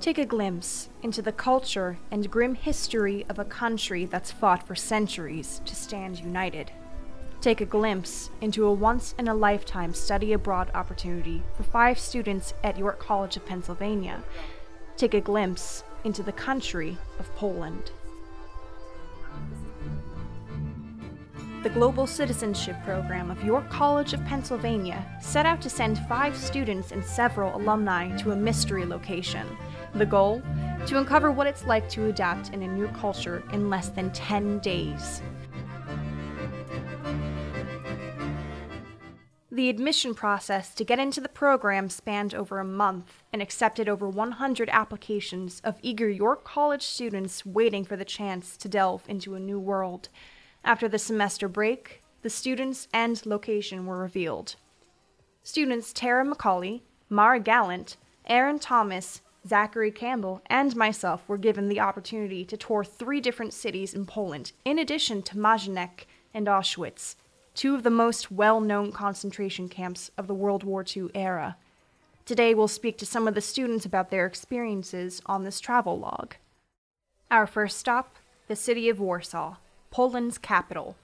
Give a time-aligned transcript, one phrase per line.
[0.00, 4.74] Take a glimpse into the culture and grim history of a country that's fought for
[4.74, 6.72] centuries to stand united.
[7.42, 12.54] Take a glimpse into a once in a lifetime study abroad opportunity for five students
[12.64, 14.22] at York College of Pennsylvania.
[14.96, 17.90] Take a glimpse into the country of Poland.
[21.62, 26.90] The Global Citizenship Program of York College of Pennsylvania set out to send five students
[26.90, 29.46] and several alumni to a mystery location.
[29.94, 30.42] The goal?
[30.86, 34.60] To uncover what it's like to adapt in a new culture in less than 10
[34.60, 35.20] days.
[39.52, 44.08] The admission process to get into the program spanned over a month and accepted over
[44.08, 49.40] 100 applications of eager York College students waiting for the chance to delve into a
[49.40, 50.08] new world.
[50.64, 54.54] After the semester break, the students and location were revealed.
[55.42, 62.44] Students Tara McCauley, Mara Gallant, Aaron Thomas, Zachary Campbell, and myself were given the opportunity
[62.44, 67.16] to tour three different cities in Poland, in addition to Majdanek and Auschwitz,
[67.54, 71.56] two of the most well known concentration camps of the World War II era.
[72.26, 76.34] Today, we'll speak to some of the students about their experiences on this travel log.
[77.30, 79.56] Our first stop the city of Warsaw.
[79.90, 80.96] Poland's capital.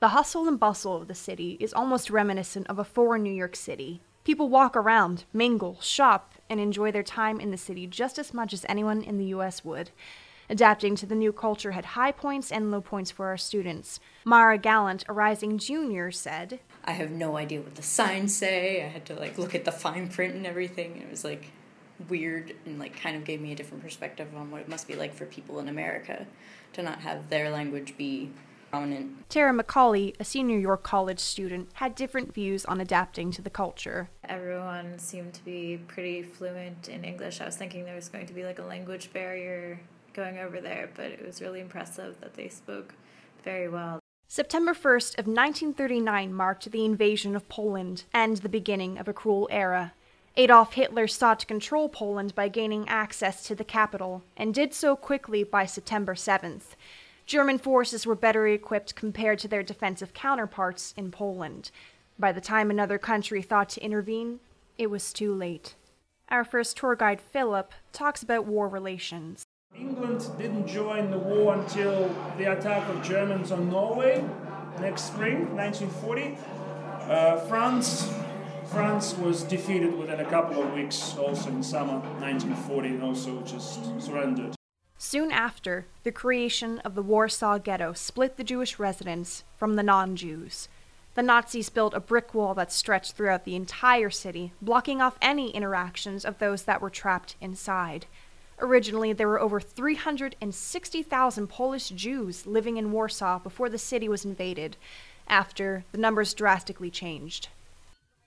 [0.00, 3.56] The hustle and bustle of the city is almost reminiscent of a foreign New York
[3.56, 4.02] City.
[4.24, 8.52] People walk around, mingle, shop, and enjoy their time in the city just as much
[8.52, 9.90] as anyone in the US would.
[10.48, 13.98] Adapting to the new culture had high points and low points for our students.
[14.24, 18.84] Mara Gallant, a rising junior, said, I have no idea what the signs say.
[18.84, 20.98] I had to like look at the fine print and everything.
[20.98, 21.50] It was like
[22.08, 24.94] weird and like kind of gave me a different perspective on what it must be
[24.94, 26.26] like for people in America
[26.74, 28.30] to not have their language be
[28.72, 29.28] prominent.
[29.28, 34.08] Tara McCauley, a senior York College student, had different views on adapting to the culture.
[34.24, 37.40] Everyone seemed to be pretty fluent in English.
[37.40, 39.80] I was thinking there was going to be like a language barrier
[40.14, 42.94] going over there, but it was really impressive that they spoke
[43.44, 43.98] very well.
[44.26, 49.46] September 1st of 1939 marked the invasion of Poland and the beginning of a cruel
[49.50, 49.92] era.
[50.38, 54.96] Adolf Hitler sought to control Poland by gaining access to the capital, and did so
[54.96, 56.74] quickly by September 7th.
[57.26, 61.70] German forces were better equipped compared to their defensive counterparts in Poland.
[62.18, 64.40] By the time another country thought to intervene,
[64.78, 65.74] it was too late.
[66.28, 69.44] Our first tour guide, Philip, talks about war relations.
[69.74, 74.22] England didn't join the war until the attack of Germans on Norway
[74.80, 76.38] next spring, 1940.
[77.08, 78.12] Uh, France
[78.66, 84.00] France was defeated within a couple of weeks, also in summer 1940, and also just
[84.00, 84.54] surrendered.
[85.04, 90.14] Soon after, the creation of the Warsaw Ghetto split the Jewish residents from the non
[90.14, 90.68] Jews.
[91.16, 95.50] The Nazis built a brick wall that stretched throughout the entire city, blocking off any
[95.50, 98.06] interactions of those that were trapped inside.
[98.60, 104.76] Originally, there were over 360,000 Polish Jews living in Warsaw before the city was invaded.
[105.26, 107.48] After, the numbers drastically changed.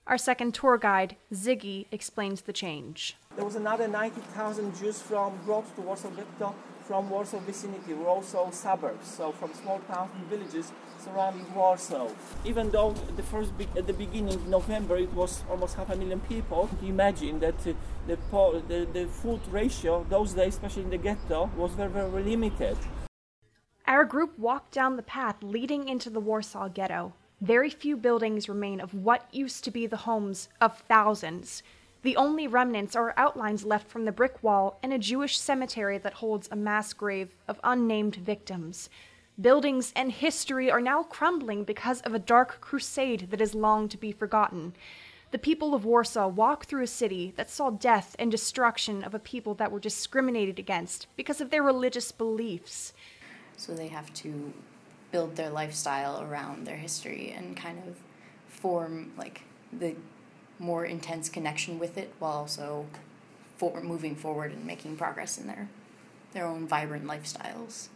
[0.06, 3.16] Our second tour guide, Ziggy, explains the change.
[3.34, 6.54] There was another 90,000 Jews from brought to Warsaw Ghetto
[6.86, 12.08] from Warsaw vicinity, Warsaw suburbs, so from small towns and villages surrounding Warsaw.
[12.44, 15.96] Even though the first be- at the beginning in November it was almost half a
[15.96, 17.72] million people, imagine that uh,
[18.06, 22.22] the, po- the the food ratio those days, especially in the ghetto, was very very
[22.22, 22.76] limited.
[23.88, 27.14] Our group walked down the path leading into the Warsaw Ghetto.
[27.42, 31.62] Very few buildings remain of what used to be the homes of thousands.
[32.00, 36.14] The only remnants are outlines left from the brick wall and a Jewish cemetery that
[36.14, 38.88] holds a mass grave of unnamed victims.
[39.38, 43.98] Buildings and history are now crumbling because of a dark crusade that is long to
[43.98, 44.72] be forgotten.
[45.30, 49.18] The people of Warsaw walk through a city that saw death and destruction of a
[49.18, 52.94] people that were discriminated against because of their religious beliefs.
[53.58, 54.54] So they have to
[55.16, 57.96] build their lifestyle around their history and kind of
[58.48, 59.40] form like
[59.72, 59.94] the
[60.58, 62.84] more intense connection with it while also
[63.56, 65.70] for moving forward and making progress in their
[66.34, 67.88] their own vibrant lifestyles.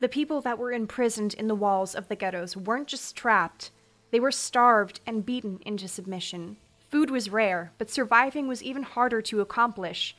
[0.00, 3.70] The people that were imprisoned in the walls of the ghettos weren't just trapped,
[4.10, 6.56] they were starved and beaten into submission.
[6.90, 10.16] Food was rare, but surviving was even harder to accomplish.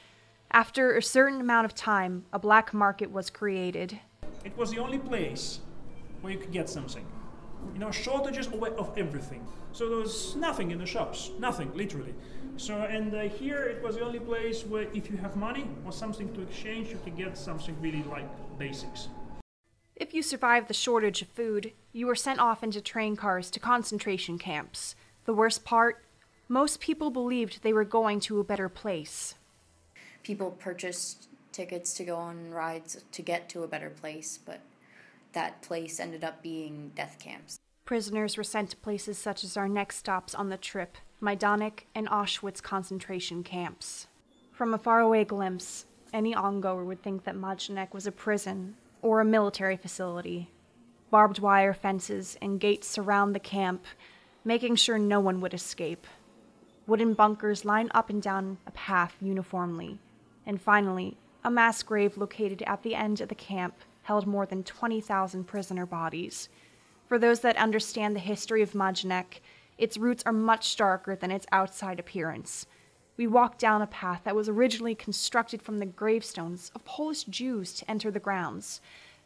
[0.52, 4.00] After a certain amount of time, a black market was created.
[4.46, 5.60] It was the only place
[6.22, 7.06] where you could get something.
[7.74, 9.46] You know, shortages of everything.
[9.74, 12.14] So there was nothing in the shops, nothing, literally.
[12.58, 15.92] So, and uh, here it was the only place where if you have money or
[15.92, 18.28] something to exchange, you could get something really like
[18.58, 19.10] basics.
[19.96, 23.60] If you survived the shortage of food, you were sent off into train cars to
[23.60, 24.96] concentration camps.
[25.26, 26.04] The worst part?
[26.48, 29.36] Most people believed they were going to a better place.
[30.24, 34.62] people purchased tickets to go on rides to get to a better place, but
[35.34, 37.60] that place ended up being death camps.
[37.86, 42.08] Prisoners were sent to places such as our next stops on the trip Majdanek and
[42.08, 44.08] Auschwitz concentration camps.
[44.52, 49.26] From a faraway glimpse, any ongoer would think that Majdanek was a prison or a
[49.26, 50.50] military facility.
[51.10, 53.86] Barbed wire fences and gates surround the camp,
[54.46, 56.06] making sure no one would escape.
[56.88, 60.00] Wooden bunkers line up and down a path uniformly.
[60.46, 63.76] And finally, a mass grave located at the end of the camp
[64.10, 66.50] held more than 20,000 prisoner bodies.
[67.06, 69.40] For those that understand the history of Majdanek,
[69.78, 72.66] its roots are much darker than its outside appearance.
[73.18, 77.72] We walked down a path that was originally constructed from the gravestones of Polish Jews
[77.74, 78.82] to enter the grounds.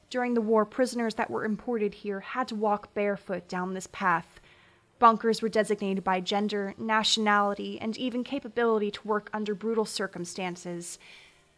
[0.10, 4.42] During the war, prisoners that were imported here had to walk barefoot down this path.
[5.00, 11.00] Bunkers were designated by gender, nationality, and even capability to work under brutal circumstances.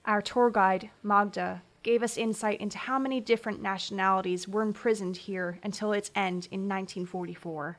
[0.05, 5.59] Our tour guide, Magda, gave us insight into how many different nationalities were imprisoned here
[5.61, 7.77] until its end in 1944.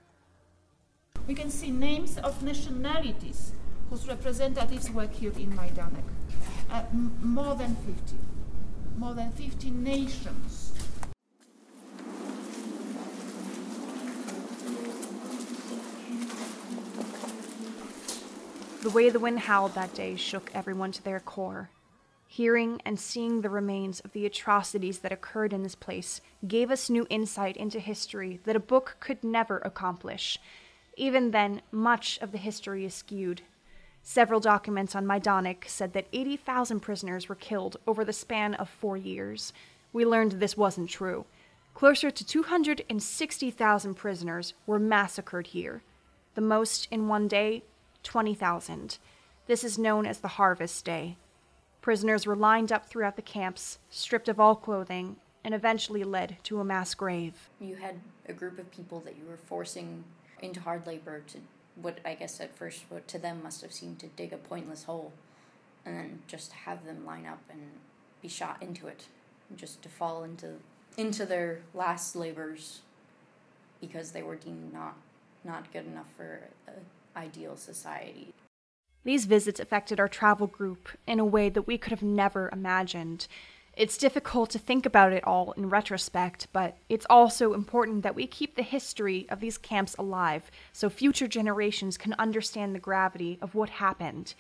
[1.27, 3.51] We can see names of nationalities
[3.91, 6.05] whose representatives were killed in Majdanek.
[6.71, 8.17] Uh, m- more than 50.
[8.97, 10.73] More than 50 nations.
[18.85, 21.71] The way the wind howled that day shook everyone to their core.
[22.29, 26.91] Hearing and seeing the remains of the atrocities that occurred in this place gave us
[26.91, 30.39] new insight into history that a book could never accomplish.
[30.97, 33.43] Even then, much of the history is skewed.
[34.03, 38.97] Several documents on Majdanek said that 80,000 prisoners were killed over the span of four
[38.97, 39.53] years.
[39.93, 41.27] We learned this wasn't true.
[41.75, 45.83] Closer to 260,000 prisoners were massacred here.
[46.35, 47.63] The most in one day,
[48.03, 48.99] 20,000.
[49.47, 51.17] This is known as the Harvest Day.
[51.87, 56.59] Prisoners were lined up throughout the camps, stripped of all clothing, and eventually led to
[56.59, 57.49] a mass grave.
[57.61, 60.03] You had a group of people that you were forcing
[60.43, 61.39] into hard labor to
[61.77, 64.83] what I guess at first what to them must have seemed to dig a pointless
[64.83, 65.13] hole
[65.85, 67.61] and then just have them line up and
[68.21, 69.07] be shot into it
[69.55, 70.55] just to fall into
[70.97, 72.81] into their last labors
[73.81, 74.97] because they were deemed not
[75.45, 76.85] not good enough for an
[77.17, 78.35] ideal society.
[79.07, 83.29] These visits affected our travel group in a way that we could have never imagined.
[83.77, 88.27] It's difficult to think about it all in retrospect, but it's also important that we
[88.27, 93.55] keep the history of these camps alive so future generations can understand the gravity of
[93.55, 94.35] what happened.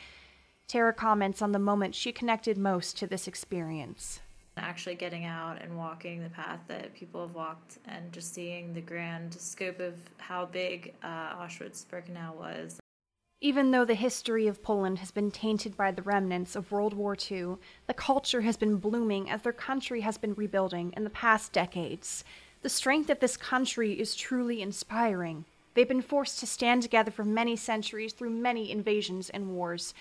[0.66, 4.18] Tara comments on the moment she connected most to this experience.
[4.56, 8.80] Actually, getting out and walking the path that people have walked and just seeing the
[8.80, 12.80] grand scope of how big uh, Auschwitz Birkenau was
[13.40, 17.16] even though the history of Poland has been tainted by the remnants of World War
[17.30, 17.56] II,
[17.86, 22.24] the culture has been blooming as their country has been rebuilding in the past decades.
[22.62, 25.44] The strength of this country is truly inspiring.
[25.74, 29.92] They've been forced to stand together for many centuries through many invasions and wars.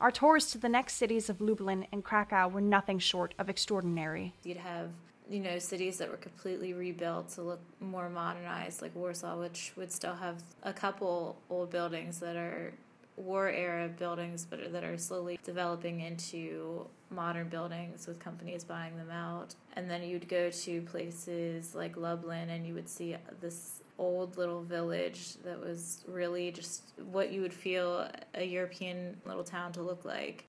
[0.00, 4.34] Our tours to the next cities of Lublin and Krakow were nothing short of extraordinary.
[4.44, 4.90] You'd have
[5.28, 9.90] you know cities that were completely rebuilt to look more modernized like warsaw which would
[9.90, 12.74] still have a couple old buildings that are
[13.16, 19.10] war era buildings but that are slowly developing into modern buildings with companies buying them
[19.10, 19.54] out.
[19.74, 24.62] And then you'd go to places like lublin and you would see this old little
[24.62, 30.04] village that was really just what you would feel a european little town to look
[30.04, 30.48] like.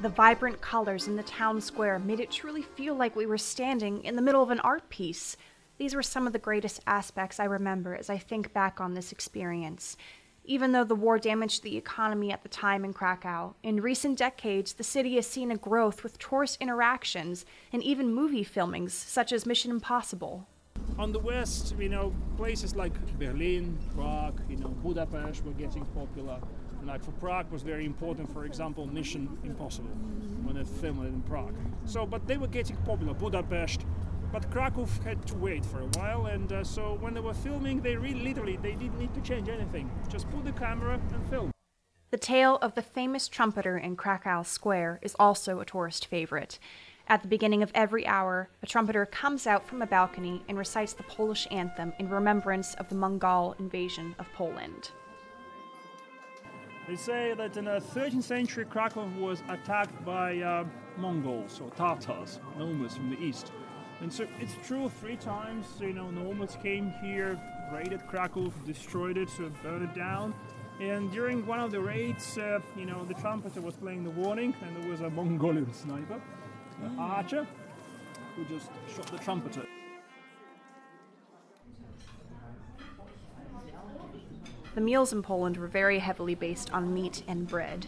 [0.00, 4.04] The vibrant colors in the town square made it truly feel like we were standing
[4.04, 5.36] in the middle of an art piece
[5.78, 9.12] these were some of the greatest aspects I remember as I think back on this
[9.12, 9.96] experience.
[10.44, 14.74] Even though the war damaged the economy at the time in Krakow, in recent decades
[14.74, 19.44] the city has seen a growth with tourist interactions and even movie filmings such as
[19.44, 20.46] Mission Impossible.
[20.98, 26.38] On the west, you know, places like Berlin, Prague, you know, Budapest were getting popular.
[26.84, 29.90] Like for Prague was very important, for example, Mission Impossible,
[30.44, 31.56] when they filmed in Prague.
[31.84, 33.12] So, but they were getting popular.
[33.12, 33.84] Budapest,
[34.32, 37.80] but Krakow had to wait for a while, and uh, so when they were filming,
[37.80, 39.90] they really literally they didn't need to change anything.
[40.08, 41.50] Just put the camera and film.
[42.10, 46.58] The tale of the famous trumpeter in Krakow Square is also a tourist favorite.
[47.08, 50.92] At the beginning of every hour, a trumpeter comes out from a balcony and recites
[50.92, 54.90] the Polish anthem in remembrance of the Mongol invasion of Poland.
[56.88, 60.64] They say that in the 13th century, Krakow was attacked by uh,
[60.96, 63.52] Mongols or Tatars, nomads from the east.
[64.00, 67.38] And so it's true three times, you know, nomads came here,
[67.72, 70.34] raided Krakow, destroyed it, so burned it down.
[70.80, 74.54] And during one of the raids, uh, you know, the trumpeter was playing the warning,
[74.62, 76.20] and there was a Mongolian sniper,
[76.82, 77.46] an archer,
[78.36, 79.66] who just shot the trumpeter.
[84.74, 87.86] The meals in Poland were very heavily based on meat and bread.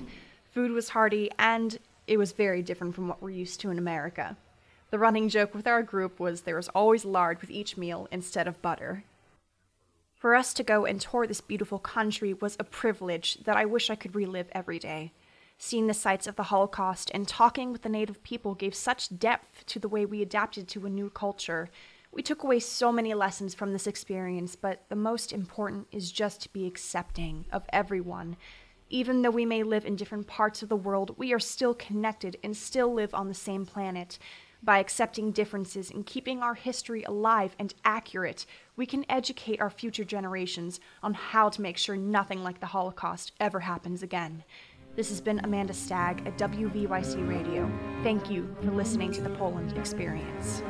[0.53, 4.39] Food was hearty, and it was very different from what we're used to in America.
[4.91, 8.49] The running joke with our group was there was always lard with each meal instead
[8.49, 9.05] of butter.
[10.15, 13.91] For us to go and tour this beautiful country was a privilege that I wish
[13.91, 15.13] I could relive every day.
[15.59, 19.67] Seeing the sites of the Holocaust and talking with the native people gave such depth
[19.67, 21.69] to the way we adapted to a new culture.
[22.11, 26.41] We took away so many lessons from this experience, but the most important is just
[26.43, 28.37] to be accepting of everyone.
[28.89, 32.39] Even though we may live in different parts of the world, we are still connected
[32.43, 34.19] and still live on the same planet.
[34.63, 38.45] By accepting differences and keeping our history alive and accurate,
[38.77, 43.33] we can educate our future generations on how to make sure nothing like the Holocaust
[43.39, 44.43] ever happens again.
[44.97, 47.71] This has been Amanda Stagg at WVYC Radio.
[48.03, 50.63] Thank you for listening to the Poland Experience.